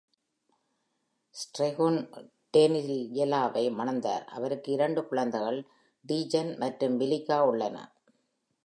ட்ரெகுன் 1.55 1.99
டேனிஜெலாவை 2.53 3.63
மணந்தார், 3.79 4.25
அவருக்கு 4.27 4.71
இரண்டு 4.71 5.07
குழந்தைகள், 5.07 5.59
டீஜன் 6.05 6.51
மற்றும் 6.57 6.95
மிலிகா 6.95 7.37
உள்ளன. 7.45 7.77